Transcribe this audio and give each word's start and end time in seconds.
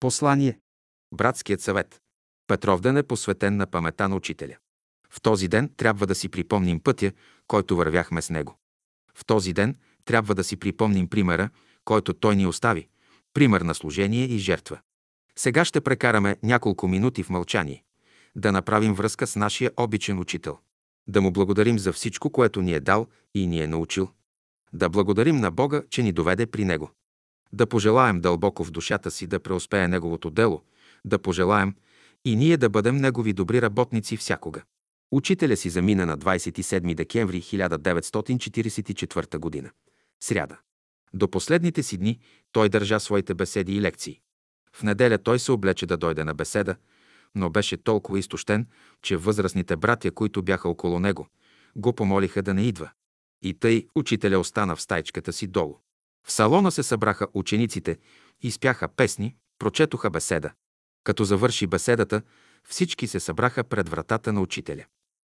Послание. 0.00 0.58
Братският 1.14 1.60
съвет. 1.60 2.00
Петровден 2.46 2.96
е 2.96 3.02
посветен 3.02 3.56
на 3.56 3.66
памета 3.66 4.08
на 4.08 4.16
учителя. 4.16 4.56
В 5.10 5.20
този 5.20 5.48
ден 5.48 5.70
трябва 5.76 6.06
да 6.06 6.14
си 6.14 6.28
припомним 6.28 6.80
пътя, 6.80 7.12
който 7.46 7.76
вървяхме 7.76 8.22
с 8.22 8.30
него. 8.30 8.56
В 9.14 9.24
този 9.24 9.52
ден 9.52 9.76
трябва 10.04 10.34
да 10.34 10.44
си 10.44 10.56
припомним 10.56 11.08
примера, 11.08 11.50
който 11.84 12.14
той 12.14 12.36
ни 12.36 12.46
остави, 12.46 12.88
пример 13.34 13.60
на 13.60 13.74
служение 13.74 14.24
и 14.24 14.38
жертва. 14.38 14.80
Сега 15.38 15.64
ще 15.64 15.80
прекараме 15.80 16.36
няколко 16.42 16.88
минути 16.88 17.22
в 17.22 17.30
мълчание, 17.30 17.84
да 18.34 18.52
направим 18.52 18.94
връзка 18.94 19.26
с 19.26 19.36
нашия 19.36 19.70
обичен 19.76 20.18
учител, 20.18 20.58
да 21.08 21.20
му 21.20 21.30
благодарим 21.30 21.78
за 21.78 21.92
всичко, 21.92 22.30
което 22.30 22.62
ни 22.62 22.72
е 22.72 22.80
дал 22.80 23.06
и 23.34 23.46
ни 23.46 23.60
е 23.60 23.66
научил, 23.66 24.10
да 24.72 24.88
благодарим 24.88 25.36
на 25.36 25.50
Бога, 25.50 25.82
че 25.90 26.02
ни 26.02 26.12
доведе 26.12 26.46
при 26.46 26.64
Него, 26.64 26.90
да 27.56 27.66
пожелаем 27.66 28.20
дълбоко 28.20 28.64
в 28.64 28.70
душата 28.70 29.10
си 29.10 29.26
да 29.26 29.40
преуспее 29.40 29.88
Неговото 29.88 30.30
дело, 30.30 30.62
да 31.04 31.18
пожелаем 31.18 31.74
и 32.24 32.36
ние 32.36 32.56
да 32.56 32.68
бъдем 32.68 32.96
Негови 32.96 33.32
добри 33.32 33.62
работници 33.62 34.16
всякога. 34.16 34.62
Учителя 35.12 35.56
си 35.56 35.70
замина 35.70 36.06
на 36.06 36.18
27 36.18 36.94
декември 36.94 37.42
1944 37.42 39.62
г. 39.62 39.70
Сряда. 40.20 40.58
До 41.14 41.28
последните 41.28 41.82
си 41.82 41.98
дни 41.98 42.18
той 42.52 42.68
държа 42.68 43.00
своите 43.00 43.34
беседи 43.34 43.76
и 43.76 43.80
лекции. 43.80 44.20
В 44.72 44.82
неделя 44.82 45.18
той 45.18 45.38
се 45.38 45.52
облече 45.52 45.86
да 45.86 45.96
дойде 45.96 46.24
на 46.24 46.34
беседа, 46.34 46.76
но 47.34 47.50
беше 47.50 47.76
толкова 47.76 48.18
изтощен, 48.18 48.66
че 49.02 49.16
възрастните 49.16 49.76
братя, 49.76 50.10
които 50.10 50.42
бяха 50.42 50.68
около 50.68 51.00
него, 51.00 51.28
го 51.76 51.92
помолиха 51.92 52.42
да 52.42 52.54
не 52.54 52.62
идва. 52.62 52.90
И 53.42 53.54
тъй 53.54 53.86
учителя 53.94 54.38
остана 54.38 54.76
в 54.76 54.82
стайчката 54.82 55.32
си 55.32 55.46
долу. 55.46 55.78
В 56.26 56.32
салона 56.32 56.70
се 56.70 56.82
събраха 56.82 57.26
учениците, 57.34 57.98
изпяха 58.42 58.88
песни, 58.88 59.36
прочетоха 59.58 60.10
беседа. 60.10 60.52
Като 61.04 61.24
завърши 61.24 61.66
беседата, 61.66 62.22
всички 62.68 63.06
се 63.06 63.20
събраха 63.20 63.64
пред 63.64 63.88
вратата 63.88 64.32
на 64.32 64.40
учителя. 64.40 64.84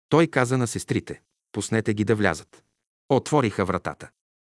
Той 0.08 0.26
каза 0.26 0.58
на 0.58 0.66
сестрите, 0.66 1.22
пуснете 1.52 1.94
ги 1.94 2.04
да 2.04 2.14
влязат. 2.14 2.64
Отвориха 3.08 3.64
вратата. 3.64 4.10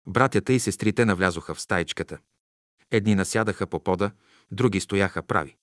Братята 0.06 0.52
и 0.52 0.60
сестрите 0.60 1.04
навлязоха 1.04 1.54
в 1.54 1.60
стаичката. 1.60 2.18
Едни 2.90 3.14
насядаха 3.14 3.66
по 3.66 3.80
пода, 3.80 4.10
други 4.50 4.80
стояха 4.80 5.22
прави. 5.22 5.56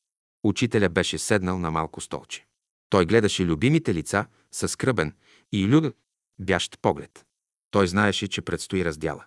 Учителя 0.43 0.89
беше 0.89 1.17
седнал 1.17 1.59
на 1.59 1.71
малко 1.71 2.01
столче. 2.01 2.45
Той 2.89 3.05
гледаше 3.05 3.45
любимите 3.45 3.93
лица 3.93 4.25
със 4.51 4.71
скръбен 4.71 5.15
и 5.51 5.67
люд, 5.67 5.95
бящ 6.39 6.79
поглед. 6.81 7.25
Той 7.71 7.87
знаеше, 7.87 8.27
че 8.27 8.41
предстои 8.41 8.85
раздяла. 8.85 9.25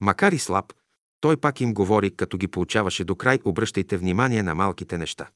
Макар 0.00 0.32
и 0.32 0.38
слаб, 0.38 0.72
той 1.20 1.36
пак 1.36 1.60
им 1.60 1.74
говори, 1.74 2.16
като 2.16 2.38
ги 2.38 2.48
получаваше 2.48 3.04
до 3.04 3.14
край, 3.16 3.38
обръщайте 3.44 3.96
внимание 3.96 4.42
на 4.42 4.54
малките 4.54 4.98
неща. 4.98 5.28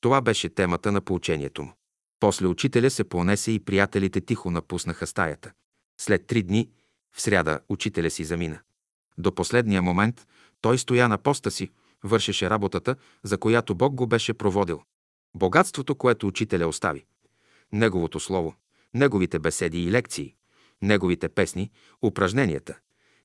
Това 0.00 0.20
беше 0.20 0.48
темата 0.48 0.92
на 0.92 1.00
поучението 1.00 1.62
му. 1.62 1.72
После 2.20 2.46
учителя 2.46 2.90
се 2.90 3.04
понесе 3.04 3.50
и 3.50 3.60
приятелите 3.60 4.20
тихо 4.20 4.50
напуснаха 4.50 5.06
стаята. 5.06 5.52
След 6.00 6.26
три 6.26 6.42
дни, 6.42 6.70
в 7.12 7.20
сряда, 7.20 7.60
учителя 7.68 8.10
си 8.10 8.24
замина. 8.24 8.58
До 9.18 9.34
последния 9.34 9.82
момент 9.82 10.26
той 10.60 10.78
стоя 10.78 11.08
на 11.08 11.18
поста 11.18 11.50
си, 11.50 11.70
вършеше 12.04 12.50
работата, 12.50 12.96
за 13.22 13.38
която 13.38 13.74
Бог 13.74 13.94
го 13.94 14.06
беше 14.06 14.34
проводил. 14.34 14.82
Богатството, 15.34 15.94
което 15.94 16.26
учителя 16.26 16.68
остави. 16.68 17.04
Неговото 17.72 18.20
слово, 18.20 18.54
неговите 18.94 19.38
беседи 19.38 19.82
и 19.82 19.90
лекции, 19.90 20.34
неговите 20.82 21.28
песни, 21.28 21.70
упражненията. 22.02 22.78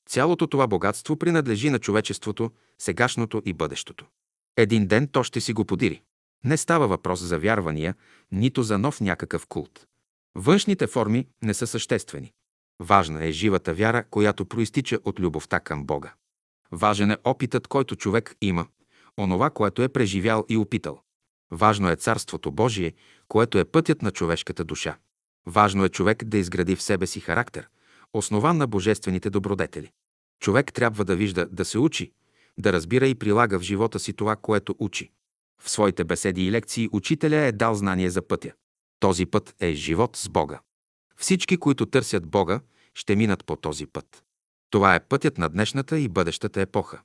Цялото 0.08 0.46
това 0.46 0.66
богатство 0.66 1.16
принадлежи 1.16 1.70
на 1.70 1.78
човечеството, 1.78 2.50
сегашното 2.78 3.42
и 3.44 3.52
бъдещото. 3.52 4.06
Един 4.56 4.86
ден 4.86 5.08
то 5.08 5.22
ще 5.22 5.40
си 5.40 5.52
го 5.52 5.64
подири. 5.64 6.02
Не 6.44 6.56
става 6.56 6.88
въпрос 6.88 7.20
за 7.20 7.38
вярвания, 7.38 7.94
нито 8.32 8.62
за 8.62 8.78
нов 8.78 9.00
някакъв 9.00 9.46
култ. 9.46 9.86
Външните 10.34 10.86
форми 10.86 11.26
не 11.42 11.54
са 11.54 11.66
съществени. 11.66 12.32
Важна 12.80 13.24
е 13.24 13.32
живата 13.32 13.74
вяра, 13.74 14.04
която 14.10 14.46
проистича 14.46 14.98
от 15.04 15.20
любовта 15.20 15.60
към 15.60 15.84
Бога. 15.86 16.14
Важен 16.72 17.10
е 17.10 17.16
опитът, 17.24 17.68
който 17.68 17.96
човек 17.96 18.36
има, 18.40 18.66
онова, 19.18 19.50
което 19.50 19.82
е 19.82 19.88
преживял 19.88 20.44
и 20.48 20.56
опитал. 20.56 21.00
Важно 21.50 21.90
е 21.90 21.96
Царството 21.96 22.52
Божие, 22.52 22.92
което 23.28 23.58
е 23.58 23.64
пътят 23.64 24.02
на 24.02 24.10
човешката 24.10 24.64
душа. 24.64 24.96
Важно 25.46 25.84
е 25.84 25.88
човек 25.88 26.24
да 26.24 26.38
изгради 26.38 26.76
в 26.76 26.82
себе 26.82 27.06
си 27.06 27.20
характер, 27.20 27.68
основан 28.14 28.56
на 28.56 28.66
божествените 28.66 29.30
добродетели. 29.30 29.90
Човек 30.40 30.72
трябва 30.72 31.04
да 31.04 31.16
вижда, 31.16 31.46
да 31.46 31.64
се 31.64 31.78
учи, 31.78 32.12
да 32.58 32.72
разбира 32.72 33.06
и 33.06 33.14
прилага 33.14 33.58
в 33.58 33.62
живота 33.62 33.98
си 33.98 34.12
това, 34.12 34.36
което 34.36 34.74
учи. 34.78 35.10
В 35.62 35.70
своите 35.70 36.04
беседи 36.04 36.46
и 36.46 36.52
лекции 36.52 36.88
учителя 36.92 37.36
е 37.36 37.52
дал 37.52 37.74
знание 37.74 38.10
за 38.10 38.22
пътя. 38.22 38.52
Този 39.00 39.26
път 39.26 39.54
е 39.60 39.72
живот 39.72 40.16
с 40.16 40.28
Бога. 40.28 40.60
Всички, 41.16 41.56
които 41.56 41.86
търсят 41.86 42.26
Бога, 42.26 42.60
ще 42.94 43.16
минат 43.16 43.44
по 43.44 43.56
този 43.56 43.86
път. 43.86 44.24
Това 44.70 44.94
е 44.94 45.06
пътят 45.06 45.38
на 45.38 45.48
днешната 45.48 45.98
и 45.98 46.08
бъдещата 46.08 46.60
епоха. 46.60 47.00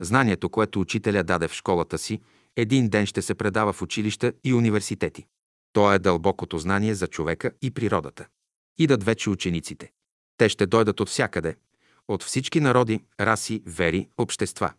Знанието, 0.00 0.48
което 0.48 0.80
учителя 0.80 1.22
даде 1.22 1.48
в 1.48 1.54
школата 1.54 1.98
си, 1.98 2.20
един 2.56 2.88
ден 2.88 3.06
ще 3.06 3.22
се 3.22 3.34
предава 3.34 3.72
в 3.72 3.82
училища 3.82 4.32
и 4.44 4.54
университети. 4.54 5.26
То 5.72 5.92
е 5.92 5.98
дълбокото 5.98 6.58
знание 6.58 6.94
за 6.94 7.06
човека 7.06 7.50
и 7.62 7.70
природата. 7.70 8.26
Идат 8.78 9.04
вече 9.04 9.30
учениците. 9.30 9.92
Те 10.36 10.48
ще 10.48 10.66
дойдат 10.66 11.00
от 11.00 11.08
всякъде, 11.08 11.56
от 12.08 12.22
всички 12.22 12.60
народи, 12.60 13.04
раси, 13.20 13.62
вери, 13.66 14.08
общества. 14.18 14.72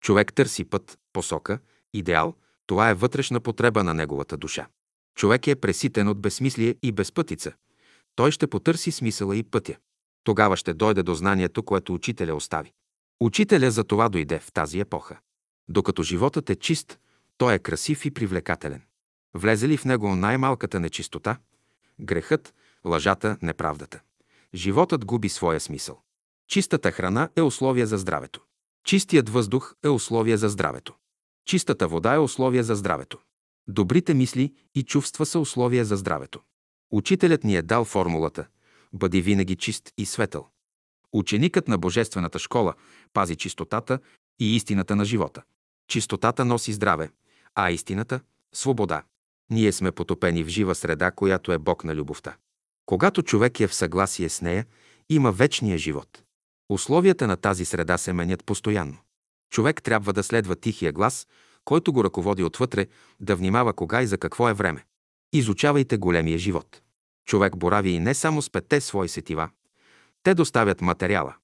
Човек 0.00 0.32
търси 0.34 0.64
път, 0.64 0.98
посока, 1.12 1.58
идеал, 1.92 2.34
това 2.66 2.90
е 2.90 2.94
вътрешна 2.94 3.40
потреба 3.40 3.84
на 3.84 3.94
неговата 3.94 4.36
душа. 4.36 4.66
Човек 5.14 5.46
е 5.46 5.56
преситен 5.56 6.08
от 6.08 6.20
безсмислие 6.20 6.74
и 6.82 6.92
безпътица. 6.92 7.52
Той 8.14 8.30
ще 8.30 8.46
потърси 8.46 8.92
смисъла 8.92 9.36
и 9.36 9.42
пътя. 9.42 9.76
Тогава 10.24 10.56
ще 10.56 10.74
дойде 10.74 11.02
до 11.02 11.14
знанието, 11.14 11.62
което 11.62 11.94
учителя 11.94 12.34
остави. 12.34 12.72
Учителя 13.20 13.70
за 13.70 13.84
това 13.84 14.08
дойде 14.08 14.38
в 14.38 14.52
тази 14.52 14.80
епоха. 14.80 15.18
Докато 15.68 16.02
животът 16.02 16.50
е 16.50 16.56
чист, 16.56 16.98
той 17.38 17.54
е 17.54 17.58
красив 17.58 18.04
и 18.04 18.10
привлекателен. 18.10 18.82
Влезе 19.34 19.68
ли 19.68 19.76
в 19.76 19.84
него 19.84 20.16
най-малката 20.16 20.80
нечистота, 20.80 21.38
грехът, 22.00 22.54
лъжата, 22.84 23.36
неправдата, 23.42 24.00
животът 24.54 25.04
губи 25.04 25.28
своя 25.28 25.60
смисъл. 25.60 26.00
Чистата 26.48 26.92
храна 26.92 27.28
е 27.36 27.42
условие 27.42 27.86
за 27.86 27.98
здравето. 27.98 28.40
Чистият 28.84 29.28
въздух 29.28 29.74
е 29.84 29.88
условие 29.88 30.36
за 30.36 30.48
здравето. 30.48 30.94
Чистата 31.44 31.88
вода 31.88 32.14
е 32.14 32.18
условие 32.18 32.62
за 32.62 32.74
здравето. 32.74 33.18
Добрите 33.68 34.14
мисли 34.14 34.54
и 34.74 34.82
чувства 34.82 35.26
са 35.26 35.38
условия 35.38 35.84
за 35.84 35.96
здравето. 35.96 36.40
Учителят 36.92 37.44
ни 37.44 37.56
е 37.56 37.62
дал 37.62 37.84
формулата 37.84 38.46
«Бъди 38.92 39.22
винаги 39.22 39.56
чист 39.56 39.92
и 39.98 40.06
светъл». 40.06 40.48
Ученикът 41.12 41.68
на 41.68 41.78
Божествената 41.78 42.38
школа 42.38 42.74
пази 43.12 43.36
чистотата 43.36 43.98
и 44.40 44.56
истината 44.56 44.96
на 44.96 45.04
живота. 45.04 45.42
Чистотата 45.88 46.44
носи 46.44 46.72
здраве, 46.72 47.10
а 47.54 47.70
истината– 47.70 48.20
свобода. 48.52 49.02
Ние 49.50 49.72
сме 49.72 49.92
потопени 49.92 50.44
в 50.44 50.48
жива 50.48 50.74
среда, 50.74 51.10
която 51.10 51.52
е 51.52 51.58
Бог 51.58 51.84
на 51.84 51.94
любовта. 51.94 52.36
Когато 52.86 53.22
човек 53.22 53.60
е 53.60 53.66
в 53.66 53.74
съгласие 53.74 54.28
с 54.28 54.42
нея, 54.42 54.66
има 55.08 55.32
вечния 55.32 55.78
живот. 55.78 56.22
Условията 56.68 57.26
на 57.26 57.36
тази 57.36 57.64
среда 57.64 57.98
се 57.98 58.12
менят 58.12 58.44
постоянно. 58.44 58.98
Човек 59.50 59.82
трябва 59.82 60.12
да 60.12 60.22
следва 60.22 60.56
тихия 60.56 60.92
глас, 60.92 61.26
който 61.64 61.92
го 61.92 62.04
ръководи 62.04 62.42
отвътре, 62.42 62.86
да 63.20 63.36
внимава 63.36 63.72
кога 63.72 64.02
и 64.02 64.06
за 64.06 64.18
какво 64.18 64.48
е 64.48 64.54
време. 64.54 64.84
Изучавайте 65.32 65.96
големия 65.96 66.38
живот. 66.38 66.82
Човек 67.26 67.56
борави 67.56 67.90
и 67.90 67.98
не 67.98 68.14
само 68.14 68.42
с 68.42 68.50
петте 68.50 68.80
свои 68.80 69.08
сетива. 69.08 69.50
Те 70.22 70.34
доставят 70.34 70.80
материала, 70.80 71.34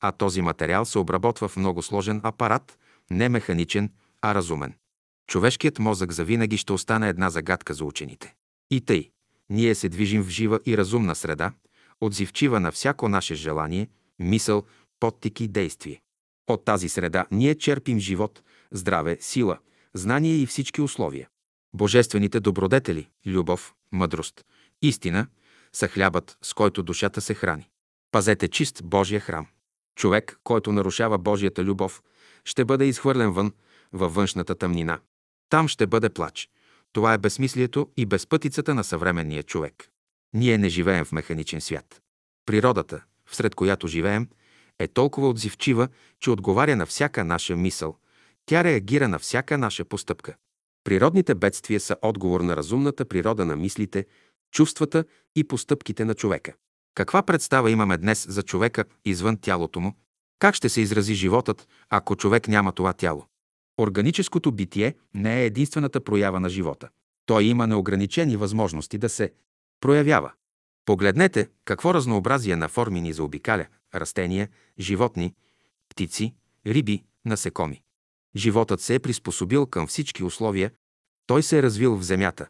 а 0.00 0.12
този 0.12 0.42
материал 0.42 0.84
се 0.84 0.98
обработва 0.98 1.48
в 1.48 1.56
много 1.56 1.82
сложен 1.82 2.20
апарат, 2.24 2.78
не 3.10 3.28
механичен, 3.28 3.92
а 4.22 4.34
разумен. 4.34 4.74
Човешкият 5.26 5.78
мозък 5.78 6.12
завинаги 6.12 6.56
ще 6.56 6.72
остане 6.72 7.08
една 7.08 7.30
загадка 7.30 7.74
за 7.74 7.84
учените. 7.84 8.34
И 8.70 8.80
тъй, 8.80 9.10
ние 9.50 9.74
се 9.74 9.88
движим 9.88 10.22
в 10.22 10.28
жива 10.28 10.60
и 10.66 10.76
разумна 10.76 11.14
среда, 11.14 11.52
отзивчива 12.00 12.60
на 12.60 12.72
всяко 12.72 13.08
наше 13.08 13.34
желание, 13.34 13.88
мисъл, 14.18 14.64
подтик 15.00 15.40
и 15.40 15.48
действие. 15.48 16.02
От 16.46 16.64
тази 16.64 16.88
среда 16.88 17.26
ние 17.30 17.54
черпим 17.54 17.98
живот, 17.98 18.42
здраве, 18.72 19.18
сила, 19.20 19.58
знание 19.94 20.36
и 20.36 20.46
всички 20.46 20.80
условия. 20.80 21.28
Божествените 21.74 22.40
добродетели, 22.40 23.08
любов, 23.26 23.74
мъдрост, 23.92 24.44
истина 24.82 25.26
са 25.72 25.88
хлябът, 25.88 26.38
с 26.42 26.54
който 26.54 26.82
душата 26.82 27.20
се 27.20 27.34
храни. 27.34 27.68
Пазете 28.10 28.48
чист 28.48 28.82
Божия 28.84 29.20
храм. 29.20 29.46
Човек, 29.96 30.40
който 30.44 30.72
нарушава 30.72 31.18
Божията 31.18 31.64
любов, 31.64 32.02
ще 32.44 32.64
бъде 32.64 32.84
изхвърлен 32.84 33.32
вън, 33.32 33.52
във 33.92 34.14
външната 34.14 34.54
тъмнина. 34.54 34.98
Там 35.48 35.68
ще 35.68 35.86
бъде 35.86 36.08
плач. 36.08 36.48
Това 36.96 37.14
е 37.14 37.18
безсмислието 37.18 37.88
и 37.96 38.06
безпътицата 38.06 38.74
на 38.74 38.84
съвременния 38.84 39.42
човек. 39.42 39.88
Ние 40.34 40.58
не 40.58 40.68
живеем 40.68 41.04
в 41.04 41.12
механичен 41.12 41.60
свят. 41.60 42.02
Природата, 42.46 43.02
всред 43.26 43.54
която 43.54 43.88
живеем, 43.88 44.28
е 44.78 44.88
толкова 44.88 45.28
отзивчива, 45.28 45.88
че 46.20 46.30
отговаря 46.30 46.76
на 46.76 46.86
всяка 46.86 47.24
наша 47.24 47.56
мисъл. 47.56 47.96
Тя 48.46 48.64
реагира 48.64 49.08
на 49.08 49.18
всяка 49.18 49.58
наша 49.58 49.84
постъпка. 49.84 50.34
Природните 50.84 51.34
бедствия 51.34 51.80
са 51.80 51.96
отговор 52.02 52.40
на 52.40 52.56
разумната 52.56 53.04
природа 53.04 53.44
на 53.44 53.56
мислите, 53.56 54.06
чувствата 54.52 55.04
и 55.34 55.44
постъпките 55.44 56.04
на 56.04 56.14
човека. 56.14 56.52
Каква 56.94 57.22
представа 57.22 57.70
имаме 57.70 57.96
днес 57.96 58.26
за 58.28 58.42
човека 58.42 58.84
извън 59.04 59.36
тялото 59.36 59.80
му? 59.80 59.96
Как 60.38 60.54
ще 60.54 60.68
се 60.68 60.80
изрази 60.80 61.14
животът, 61.14 61.68
ако 61.90 62.16
човек 62.16 62.48
няма 62.48 62.72
това 62.72 62.92
тяло? 62.92 63.26
Органическото 63.78 64.52
битие 64.52 64.94
не 65.14 65.40
е 65.42 65.46
единствената 65.46 66.00
проява 66.04 66.40
на 66.40 66.48
живота. 66.48 66.88
Той 67.26 67.44
има 67.44 67.66
неограничени 67.66 68.36
възможности 68.36 68.98
да 68.98 69.08
се 69.08 69.32
проявява. 69.80 70.32
Погледнете 70.84 71.48
какво 71.64 71.94
разнообразие 71.94 72.56
на 72.56 72.68
форми 72.68 73.00
ни 73.00 73.12
заобикаля– 73.12 73.66
растения, 73.94 74.48
животни, 74.78 75.34
птици, 75.88 76.34
риби, 76.66 77.04
насекоми. 77.24 77.82
Животът 78.36 78.80
се 78.80 78.94
е 78.94 78.98
приспособил 78.98 79.66
към 79.66 79.86
всички 79.86 80.24
условия, 80.24 80.70
той 81.26 81.42
се 81.42 81.58
е 81.58 81.62
развил 81.62 81.96
в 81.96 82.02
земята, 82.02 82.48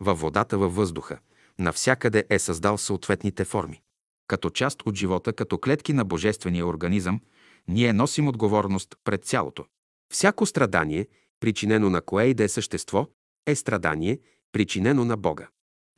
във 0.00 0.20
водата, 0.20 0.58
във 0.58 0.74
въздуха, 0.74 1.18
навсякъде 1.58 2.24
е 2.30 2.38
създал 2.38 2.78
съответните 2.78 3.44
форми. 3.44 3.82
Като 4.26 4.50
част 4.50 4.82
от 4.82 4.94
живота, 4.94 5.32
като 5.32 5.58
клетки 5.58 5.92
на 5.92 6.04
божествения 6.04 6.66
организъм, 6.66 7.20
ние 7.68 7.92
носим 7.92 8.28
отговорност 8.28 8.96
пред 9.04 9.24
цялото. 9.24 9.64
Всяко 10.12 10.46
страдание, 10.46 11.06
причинено 11.40 11.90
на 11.90 12.00
кое 12.00 12.24
и 12.24 12.34
да 12.34 12.44
е 12.44 12.48
същество, 12.48 13.06
е 13.46 13.54
страдание, 13.54 14.18
причинено 14.52 15.04
на 15.04 15.16
Бога. 15.16 15.48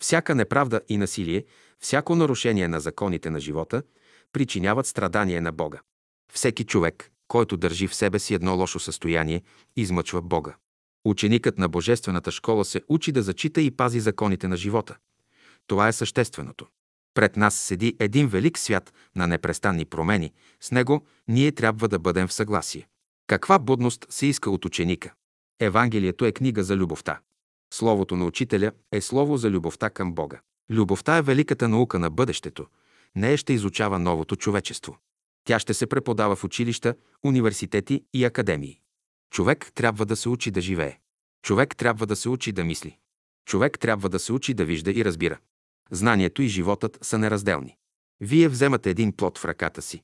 Всяка 0.02 0.34
неправда 0.34 0.80
и 0.88 0.96
насилие, 0.96 1.44
всяко 1.80 2.16
нарушение 2.16 2.68
на 2.68 2.80
законите 2.80 3.30
на 3.30 3.40
живота 3.40 3.82
причиняват 4.32 4.86
страдание 4.86 5.40
на 5.40 5.52
Бога. 5.52 5.80
Всеки 6.32 6.64
човек, 6.64 7.10
който 7.28 7.56
държи 7.56 7.88
в 7.88 7.94
себе 7.94 8.18
си 8.18 8.34
едно 8.34 8.56
лошо 8.56 8.78
състояние, 8.78 9.42
измъчва 9.76 10.22
Бога. 10.22 10.56
Ученикът 11.04 11.58
на 11.58 11.68
Божествената 11.68 12.30
школа 12.30 12.64
се 12.64 12.82
учи 12.88 13.12
да 13.12 13.22
зачита 13.22 13.60
и 13.60 13.70
пази 13.70 14.00
законите 14.00 14.48
на 14.48 14.56
живота. 14.56 14.96
Това 15.66 15.88
е 15.88 15.92
същественото. 15.92 16.66
Пред 17.14 17.36
нас 17.36 17.54
седи 17.54 17.96
един 18.00 18.28
велик 18.28 18.58
свят 18.58 18.92
на 19.16 19.26
непрестанни 19.26 19.84
промени. 19.84 20.32
С 20.60 20.70
него 20.70 21.06
ние 21.28 21.52
трябва 21.52 21.88
да 21.88 21.98
бъдем 21.98 22.28
в 22.28 22.32
съгласие. 22.32 22.86
Каква 23.26 23.58
будност 23.58 24.06
се 24.08 24.26
иска 24.26 24.50
от 24.50 24.64
ученика? 24.64 25.14
Евангелието 25.60 26.24
е 26.24 26.32
книга 26.32 26.64
за 26.64 26.76
любовта. 26.76 27.20
Словото 27.74 28.16
на 28.16 28.24
учителя 28.24 28.72
е 28.92 29.00
слово 29.00 29.36
за 29.36 29.50
любовта 29.50 29.90
към 29.90 30.14
Бога. 30.14 30.40
Любовта 30.70 31.16
е 31.16 31.22
великата 31.22 31.68
наука 31.68 31.98
на 31.98 32.10
бъдещето. 32.10 32.66
Нея 33.16 33.36
ще 33.36 33.52
изучава 33.52 33.98
новото 33.98 34.36
човечество. 34.36 34.98
Тя 35.44 35.58
ще 35.58 35.74
се 35.74 35.86
преподава 35.86 36.36
в 36.36 36.44
училища, 36.44 36.94
университети 37.22 38.04
и 38.14 38.24
академии. 38.24 38.80
Човек 39.30 39.72
трябва 39.74 40.06
да 40.06 40.16
се 40.16 40.28
учи 40.28 40.50
да 40.50 40.60
живее. 40.60 40.98
Човек 41.42 41.76
трябва 41.76 42.06
да 42.06 42.16
се 42.16 42.28
учи 42.28 42.52
да 42.52 42.64
мисли. 42.64 42.96
Човек 43.46 43.78
трябва 43.78 44.08
да 44.08 44.18
се 44.18 44.32
учи 44.32 44.54
да 44.54 44.64
вижда 44.64 44.90
и 44.92 45.04
разбира. 45.04 45.38
Знанието 45.90 46.42
и 46.42 46.48
животът 46.48 46.98
са 47.02 47.18
неразделни. 47.18 47.76
Вие 48.20 48.48
вземате 48.48 48.90
един 48.90 49.12
плод 49.12 49.38
в 49.38 49.44
ръката 49.44 49.82
си. 49.82 50.02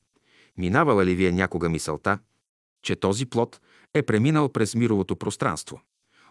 Минавала 0.56 1.04
ли 1.04 1.14
вие 1.14 1.32
някога 1.32 1.68
мисълта, 1.68 2.18
че 2.82 2.96
този 2.96 3.26
плод 3.26 3.60
е 3.94 4.02
преминал 4.02 4.48
през 4.48 4.74
мировото 4.74 5.16
пространство, 5.16 5.80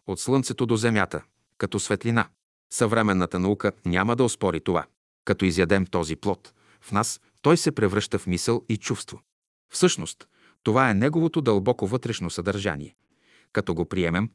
от 0.08 0.20
Слънцето 0.20 0.66
до 0.66 0.76
Земята, 0.76 1.24
като 1.58 1.80
светлина? 1.80 2.30
Съвременната 2.74 3.40
наука 3.40 3.72
няма 3.86 4.16
да 4.16 4.24
оспори 4.24 4.60
това. 4.60 4.86
Като 5.26 5.46
изядем 5.46 5.86
този 5.86 6.16
плод, 6.16 6.54
в 6.82 6.92
нас 6.92 7.22
той 7.42 7.58
се 7.58 7.72
превръща 7.72 8.20
в 8.20 8.28
мисъл 8.28 8.66
и 8.70 8.78
чувство. 8.78 9.22
Всъщност, 9.72 10.28
това 10.64 10.90
е 10.90 10.94
неговото 10.94 11.42
дълбоко 11.42 11.88
вътрешно 11.88 12.30
съдържание. 12.30 12.96
Като 13.54 13.74
го 13.74 13.86
приемем, 13.86 14.30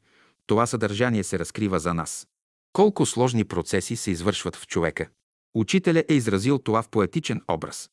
това 0.47 0.65
съдържание 0.65 1.23
се 1.23 1.39
разкрива 1.39 1.79
за 1.79 1.93
нас. 1.93 2.27
Колко 2.73 3.05
сложни 3.05 3.45
процеси 3.45 3.95
се 3.95 4.11
извършват 4.11 4.55
в 4.55 4.67
човека. 4.67 5.09
Учителя 5.55 6.03
е 6.09 6.13
изразил 6.13 6.59
това 6.59 6.81
в 6.81 6.89
поетичен 6.89 7.41
образ. 7.47 7.89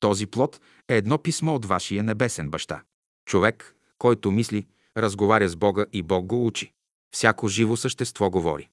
Този 0.00 0.26
плод 0.26 0.60
е 0.88 0.96
едно 0.96 1.18
писмо 1.18 1.54
от 1.54 1.64
вашия 1.64 2.02
небесен 2.02 2.50
баща. 2.50 2.82
Човек, 3.28 3.74
който 3.98 4.30
мисли, 4.30 4.66
разговаря 4.96 5.48
с 5.48 5.56
Бога 5.56 5.86
и 5.92 6.02
Бог 6.02 6.26
го 6.26 6.46
учи. 6.46 6.72
Всяко 7.14 7.48
живо 7.48 7.76
същество 7.76 8.30
говори. 8.30 8.68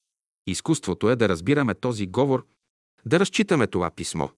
Изкуството 0.46 1.10
е 1.10 1.16
да 1.16 1.28
разбираме 1.28 1.74
този 1.74 2.06
говор, 2.06 2.44
да 3.06 3.20
разчитаме 3.20 3.66
това 3.66 3.90
писмо. 3.90 4.28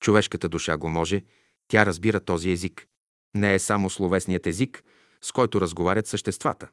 Човешката 0.00 0.48
душа 0.48 0.76
го 0.76 0.88
може, 0.88 1.22
тя 1.68 1.86
разбира 1.86 2.20
този 2.20 2.50
език. 2.50 2.86
Не 3.34 3.54
е 3.54 3.58
само 3.58 3.90
словесният 3.90 4.46
език, 4.46 4.84
с 5.20 5.32
който 5.32 5.60
разговарят 5.60 6.06
съществата. 6.06 6.68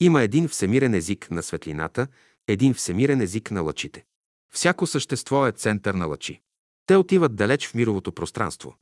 Има 0.00 0.22
един 0.22 0.48
всемирен 0.48 0.94
език 0.94 1.30
на 1.30 1.42
светлината, 1.42 2.06
един 2.48 2.74
всемирен 2.74 3.20
език 3.20 3.50
на 3.50 3.60
лъчите. 3.60 4.04
Всяко 4.54 4.86
същество 4.86 5.46
е 5.46 5.52
център 5.52 5.94
на 5.94 6.06
лъчи. 6.06 6.40
Те 6.86 6.96
отиват 6.96 7.36
далеч 7.36 7.68
в 7.68 7.74
мировото 7.74 8.12
пространство. 8.12 8.76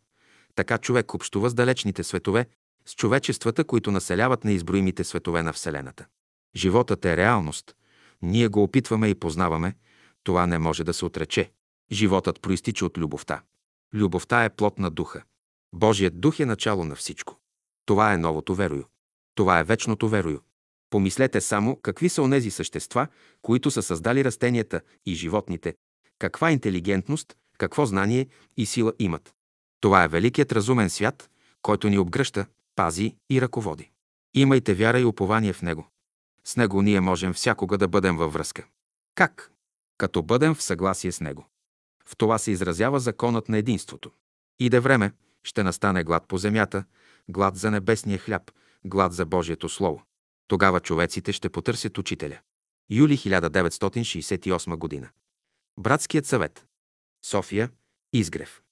Така 0.55 0.79
човек 0.79 1.15
общува 1.15 1.51
с 1.51 1.55
далечните 1.55 2.05
светове, 2.05 2.47
с 2.87 2.95
човечествата, 2.95 3.65
които 3.65 3.91
населяват 3.91 4.45
неизброимите 4.45 5.05
светове 5.05 5.43
на 5.43 5.53
Вселената. 5.53 6.07
Животът 6.57 7.05
е 7.05 7.17
реалност. 7.17 7.77
Ние 8.23 8.49
го 8.49 8.63
опитваме 8.63 9.09
и 9.09 9.15
познаваме. 9.15 9.75
Това 10.25 10.47
не 10.47 10.59
може 10.59 10.85
да 10.85 10.95
се 10.95 11.05
отрече. 11.05 11.51
Животът 11.93 12.41
проистича 12.41 12.87
от 12.87 12.99
любовта. 12.99 13.43
Любовта 13.95 14.45
е 14.45 14.51
плод 14.51 14.79
на 14.79 14.91
духа. 14.91 15.23
Божият 15.73 16.21
дух 16.21 16.41
е 16.41 16.47
начало 16.47 16.85
на 16.85 16.95
всичко. 16.95 17.37
Това 17.87 18.13
е 18.13 18.19
новото 18.19 18.55
верою. 18.55 18.85
Това 19.35 19.61
е 19.61 19.65
вечното 19.65 20.09
верою. 20.09 20.41
Помислете 20.91 21.41
само 21.41 21.77
какви 21.77 22.09
са 22.09 22.23
онези 22.23 22.51
същества, 22.51 23.07
които 23.43 23.71
са 23.71 23.83
създали 23.83 24.25
растенията 24.25 24.81
и 25.07 25.15
животните, 25.15 25.75
каква 26.19 26.51
интелигентност, 26.51 27.37
какво 27.59 27.87
знание 27.87 28.27
и 28.57 28.67
сила 28.67 28.93
имат. 28.99 29.35
Това 29.81 30.05
е 30.05 30.09
великият 30.09 30.53
разумен 30.53 30.91
свят, 30.91 31.31
който 31.63 31.89
ни 31.89 31.99
обгръща, 31.99 32.47
пази 32.81 33.17
и 33.31 33.41
ръководи. 33.41 33.91
Имайте 34.35 34.75
вяра 34.75 35.01
и 35.01 35.05
упование 35.05 35.53
в 35.53 35.63
него. 35.63 35.87
С 36.45 36.57
него 36.57 36.83
ние 36.83 37.01
можем 37.01 37.33
всякога 37.33 37.79
да 37.79 37.89
бъдем 37.89 38.17
във 38.17 38.33
връзка. 38.33 38.67
Как? 39.15 39.53
Като 39.99 40.23
бъдем 40.23 40.55
в 40.55 40.63
съгласие 40.63 41.13
с 41.13 41.21
него. 41.21 41.47
В 42.05 42.17
това 42.17 42.39
се 42.39 42.51
изразява 42.51 43.01
законът 43.01 43.49
на 43.49 43.59
единството. 43.59 44.11
Иде 44.59 44.81
време, 44.81 45.13
ще 45.45 45.63
настане 45.63 46.05
глад 46.05 46.29
по 46.29 46.39
земята, 46.39 46.85
глад 47.29 47.57
за 47.57 47.71
небесния 47.71 48.19
хляб, 48.19 48.51
глад 48.85 49.13
за 49.13 49.27
Божието 49.27 49.69
Слово. 49.69 50.03
Тогава 50.49 50.81
човеците 50.81 51.33
ще 51.33 51.49
потърсят 51.49 51.99
учителя. 51.99 52.39
Юли 52.91 53.19
1968 53.19 54.77
година. 54.77 55.09
Братският 55.79 56.27
съвет. 56.27 56.67
София. 57.25 57.71
Изгрев. 58.13 58.63